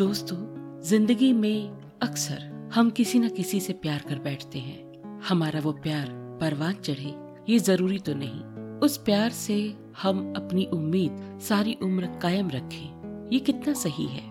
[0.00, 0.36] दोस्तों,
[0.82, 1.70] ज़िंदगी में
[2.02, 6.06] अक्सर हम किसी न किसी से प्यार कर बैठते हैं। हमारा वो प्यार
[6.40, 7.12] परवान चढ़े,
[7.48, 13.38] ये ज़रूरी तो नहीं। उस प्यार से हम अपनी उम्मीद सारी उम्र कायम रखें, ये
[13.38, 14.24] कितना सही है।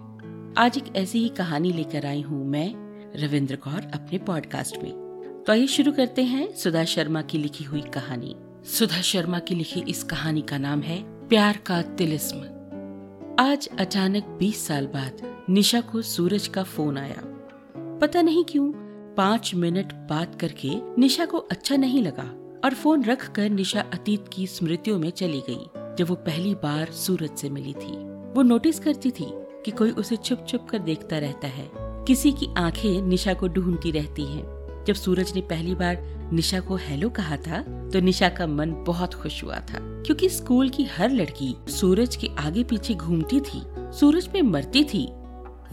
[0.58, 2.74] आज एक ऐसी ही कहानी लेकर आई हूँ मैं,
[3.22, 4.92] रविंद्र कौर, अपने पॉडकास्ट में।
[5.48, 9.84] तो आइए शुरू करते हैं सुधा शर्मा की लिखी हुई कहानी। सुधा शर्मा की लिखी
[9.90, 12.59] इस कहानी का नाम है, प्यार का तिलिस्म।
[13.40, 17.22] आज अचानक 20 साल बाद निशा को सूरज का फ़ोन आया।
[18.02, 18.72] पता नहीं क्यों,
[19.16, 24.26] पाँच मिनट बात करके निशा को अच्छा नहीं लगा और फ़ोन रख कर निशा अतीत
[24.34, 27.92] की स्मृतियों में चली गई। जब वो पहली बार सूरज से मिली थी,
[28.34, 29.26] वो नोटिस करती थी
[29.66, 33.92] कि कोई उसे छुप छुप कर देखता रहता है। किसी की आँखें निशा को ढूंढती
[33.92, 34.44] रहती हैं।
[34.88, 39.14] जब सूरज ने पहली बार निशा को हेलो कहा था तो निशा का मन बहुत
[39.14, 43.62] खुश हुआ था, क्योंकि स्कूल की हर लड़की सूरज के आगे पीछे घूमती थी,
[44.00, 45.08] सूरज में मरती थी।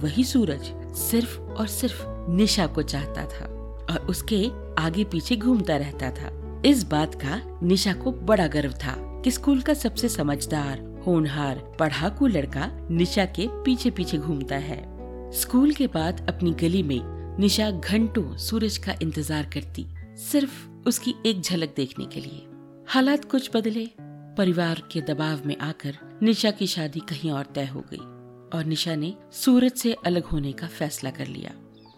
[0.01, 3.45] वही सूरज सिर्फ़ और सिर्फ़ निशा को चाहता था
[3.91, 4.47] और उसके
[4.79, 6.31] आगे पीछे घूमता रहता था।
[6.65, 12.27] इस बात का निशा को बड़ा गर्व था कि स्कूल का सबसे समझदार, होनहार, पढ़ाकू
[12.27, 14.81] लड़का निशा के पीछे पीछे घूमता है।
[15.33, 17.01] स्कूल के बाद अपनी गली में
[17.39, 19.87] निशा घंटों सूरज का इंतज़ार करती,
[20.23, 20.53] सिर्फ़
[20.87, 22.47] उसकी एक झलक देखने के लिए।
[22.89, 23.87] हालात कुछ बदले।
[24.39, 28.95] परिवार के दबाव में आकर निशा की शादी कहीं और तय हो गई और निशा
[28.95, 31.53] ने सूरज से अलग होने का फैसला कर लिया।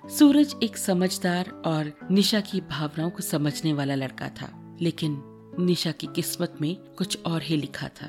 [0.09, 5.23] सूरज एक समझदार और निशा की भावनाओं को समझने वाला लड़का था, लेकिन
[5.61, 8.07] निशा की किस्मत में कुछ और ही लिखा था।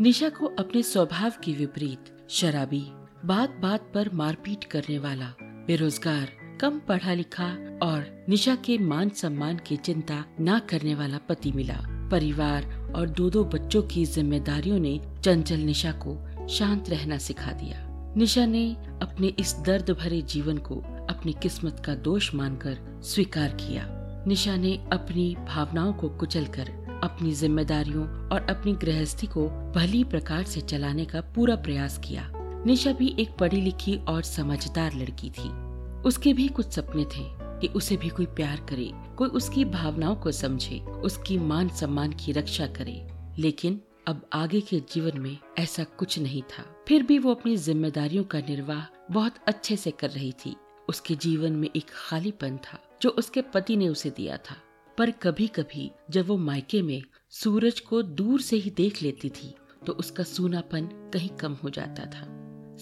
[0.00, 2.84] निशा को अपने स्वभाव के विपरीत शराबी
[3.24, 6.28] बात बात पर मारपीट करने वाला बेरोजगार
[6.60, 7.44] कम पढ़ा लिखा
[7.82, 13.30] और निशा के मान सम्मान की चिंता न करने वाला पति मिला। परिवार और दो
[13.30, 17.76] दो बच्चों की जिम्मेदारियों ने चंचल निशा को शांत रहना सिखा दिया।
[18.16, 20.76] निशा ने अपने इस दर्द भरे जीवन को
[21.10, 23.86] अपनी किस्मत का दोष मानकर स्वीकार किया।
[24.26, 30.60] निशा ने अपनी भावनाओं को कुचलकर अपनी जिम्मेदारियों और अपनी गृहस्थी को भली प्रकार से
[30.60, 32.32] चलाने का पूरा प्रयास किया।
[32.66, 35.73] निशा भी एक पढ़ी लिखी और समझदार लड़की थी।
[36.04, 40.32] उसके भी कुछ सपने थे कि उसे भी कोई प्यार करे, कोई उसकी भावनाओं को
[40.32, 43.06] समझे, उसकी मान सम्मान की रक्षा करे।
[43.38, 48.24] लेकिन अब आगे के जीवन में ऐसा कुछ नहीं था। फिर भी वो अपनी जिम्मेदारियों
[48.24, 50.56] का निर्वाह बहुत अच्छे से कर रही थी।
[50.88, 54.56] उसके जीवन में एक खालीपन था, जो उसके पति ने उसे दिया था।
[54.98, 59.54] पर कभी कभी जब वो मायके में सूरज को दूर से ही देख लेती थी
[59.86, 62.26] तो उसका सूनापन कहीं कम हो जाता था।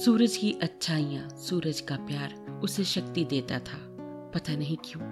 [0.04, 3.78] सूरज की अच्छाइयाँ, सूरज का प्यार उसे शक्ति देता था।
[4.34, 5.02] पता नहीं क्यों,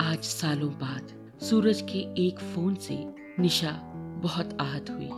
[0.00, 2.96] आज सालों बाद सूरज के एक फ़ोन से
[3.40, 3.70] निशा
[4.22, 5.08] बहुत आहत हुई।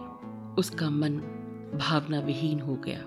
[0.58, 1.16] उसका मन
[1.74, 2.98] भावना विहीन हो गया।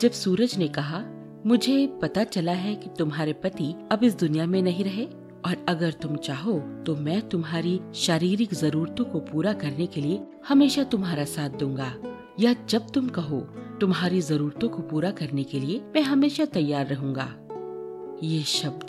[0.00, 1.04] जब सूरज ने कहा,
[1.46, 5.06] मुझे पता चला है कि तुम्हारे पति अब इस दुनिया में नहीं रहे,
[5.46, 10.84] और अगर तुम चाहो तो मैं तुम्हारी शारीरिक जरूरतों को पूरा करने के लिए हमेशा
[10.84, 11.92] तुम्हारा साथ दूँगा।
[12.40, 13.40] या जब तुम कहो,
[13.80, 17.34] तुम्हारी जरूरतों को पूरा करने के लिए मैं हमेशा तैयार रहूँगा।
[18.22, 18.86] ये शब्द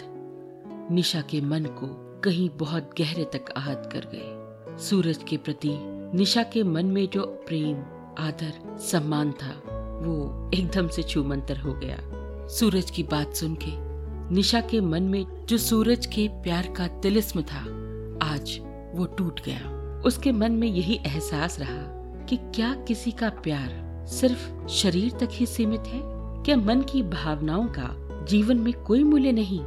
[0.92, 5.70] निशा के मन को कहीं बहुत गहरे तक आहत कर गए। सूरज के प्रति
[6.18, 7.78] निशा के मन में जो प्रेम,
[8.20, 9.52] आदर, सम्मान था,
[10.06, 11.98] वो एकदम से छूमंतर हो गया।
[12.48, 13.72] सूरज की बात सुन के
[14.36, 17.60] निशा के मन में जो सूरज के प्यार का तिलिस्म था,
[18.34, 18.60] आज
[18.96, 19.62] वो टूट गया।
[20.06, 21.84] उसके मन में यही एहसास रहा
[22.26, 26.02] कि क्या किसी का प्यार सिर्फ़ शरीर तक ही सीमित है?
[26.44, 29.60] क्या मन की भावनाओं का जीवन में कोई मूल्य नहीं।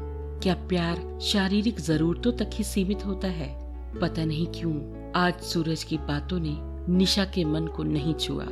[0.43, 3.49] क्या प्यार शारीरिक जरूरतों तक ही सीमित होता है?
[4.01, 4.75] पता नहीं क्यों
[5.17, 6.57] आज सूरज की बातों ने
[6.93, 8.47] निशा के मन को नहीं छुआ।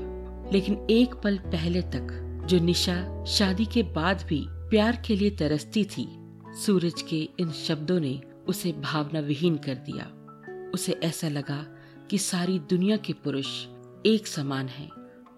[0.53, 2.17] लेकिन एक पल पहले तक
[2.47, 6.09] जो निशा शादी के बाद भी प्यार के लिए तरसती थी
[6.67, 10.07] सूरज के इन शब्दों ने उसे भावना विहीन कर दिया।
[10.75, 11.67] उसे ऐसा लगा
[12.11, 13.67] कि सारी दुनिया के पुरुष
[14.07, 14.91] एक समान हैं,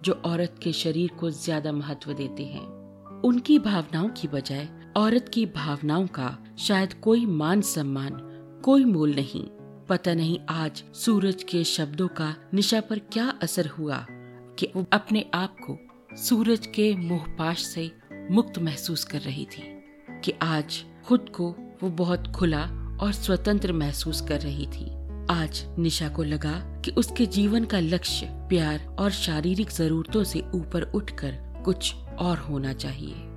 [0.03, 2.82] जो औरत के शरीर को ज़्यादा महत्व देते हैं।
[3.23, 4.67] उनकी भावनाओं की बजाय
[4.97, 8.11] औरत की भावनाओं का शायद कोई मान सम्मान,
[8.65, 9.43] कोई मूल नहीं।
[9.89, 14.05] पता नहीं आज सूरज के शब्दों का निशा पर क्या असर हुआ
[14.59, 15.77] कि वो अपने आप को
[16.15, 17.91] सूरज के मोहपाश से
[18.31, 19.63] मुक्त महसूस कर रही थी
[20.23, 22.63] कि आज खुद को वो बहुत खुला
[23.01, 24.85] और स्वतंत्र महसूस कर रही थी।
[25.29, 30.91] आज निशा को लगा कि उसके जीवन का लक्ष्य प्यार और शारीरिक जरूरतों से ऊपर
[30.91, 33.29] उठकर कुछ और होना चाहिए।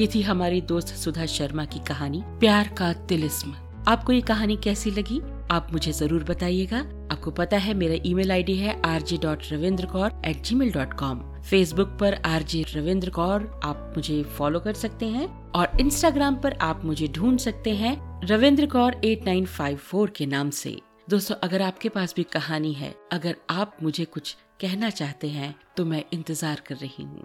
[0.00, 3.54] ये थी हमारी दोस्त सुधा शर्मा की कहानी, प्यार का तिलिस्म।
[3.88, 5.20] आपको ये कहानी कैसी लगी?
[5.50, 6.78] आप मुझे ज़रूर बताइएगा।
[7.12, 10.94] आपको पता है, मेरा ईमेल आईडी है R J dot Ravinder Kaur at gmail dot
[10.94, 16.56] com Facebook पर आरजे रविंद्र कौर आप मुझे फॉलो कर सकते हैं और इंस्टाग्राम पर
[16.60, 17.94] आप मुझे ढूंढ सकते हैं
[18.24, 20.76] Ravinder Kaur at nine five four के नाम से।
[21.10, 25.84] दोस्तों, अगर आपके पास भी कहानी है, अगर आप मुझे कुछ कहना चाहते हैं तो
[25.84, 27.24] मैं इंतज़ार कर रही हूँ।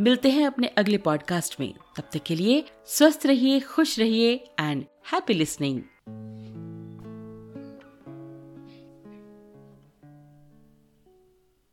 [0.00, 4.84] मिलते हैं अपने अगले पॉडकास्ट में। तब तक के लिए स्वस्थ रहिए, खुश रहिए एंड
[5.12, 5.82] हैप्पी लिसनिंग